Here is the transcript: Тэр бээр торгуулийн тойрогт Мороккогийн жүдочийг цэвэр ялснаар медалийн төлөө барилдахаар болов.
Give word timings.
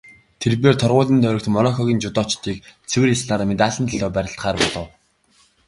Тэр 0.41 0.53
бээр 0.61 0.75
торгуулийн 0.83 1.23
тойрогт 1.23 1.47
Мороккогийн 1.55 2.01
жүдочийг 2.03 2.57
цэвэр 2.89 3.13
ялснаар 3.15 3.41
медалийн 3.51 3.87
төлөө 3.89 4.09
барилдахаар 4.13 4.57
болов. 4.61 4.87